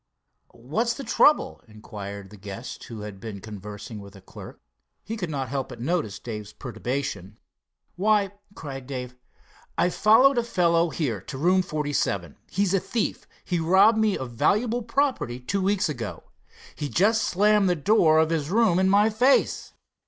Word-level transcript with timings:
"What's 0.55 0.95
the 0.95 1.03
trouble?" 1.03 1.61
inquired 1.67 2.31
the 2.31 2.35
guest, 2.35 2.85
who 2.85 3.01
had 3.01 3.19
been 3.19 3.39
conversing 3.39 3.99
with 3.99 4.13
the 4.13 4.21
clerk. 4.21 4.59
He 5.03 5.15
could 5.15 5.29
not 5.29 5.49
help 5.49 5.69
but 5.69 5.79
notice 5.79 6.17
Dave's 6.17 6.53
perturbation. 6.53 7.37
"Why," 7.97 8.31
cried 8.55 8.87
Dave, 8.87 9.15
"I 9.77 9.91
followed 9.91 10.39
a 10.39 10.43
fellow 10.43 10.89
here, 10.89 11.21
to 11.21 11.37
room 11.37 11.61
47. 11.61 12.35
He 12.49 12.63
is 12.63 12.73
a 12.73 12.79
thief. 12.79 13.27
He 13.45 13.59
robbed 13.59 13.99
me 13.99 14.17
of 14.17 14.31
valuable 14.31 14.81
property 14.81 15.39
two 15.39 15.61
weeks 15.61 15.87
ago. 15.87 16.23
He 16.75 16.89
just 16.89 17.21
slammed 17.23 17.69
the 17.69 17.75
door 17.75 18.17
of 18.17 18.31
his 18.31 18.49
room 18.49 18.79
in 18.79 18.89
my 18.89 19.11
face." 19.11 19.73